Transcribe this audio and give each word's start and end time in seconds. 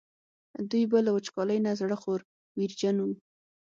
دوی 0.69 0.83
به 0.91 0.99
له 1.05 1.11
وچکالۍ 1.15 1.59
نه 1.65 1.71
زړه 1.79 1.95
خوړ 2.01 2.19
ویرجن 2.57 2.95
وو. 2.99 3.11